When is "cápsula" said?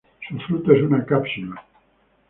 1.05-1.63